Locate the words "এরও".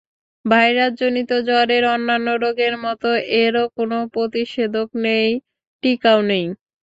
3.41-3.63